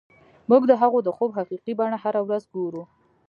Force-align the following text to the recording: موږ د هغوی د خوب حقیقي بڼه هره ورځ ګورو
موږ 0.49 0.61
د 0.67 0.71
هغوی 0.81 1.01
د 1.05 1.09
خوب 1.17 1.31
حقیقي 1.37 1.73
بڼه 1.79 1.97
هره 2.03 2.21
ورځ 2.27 2.43
ګورو 2.53 2.81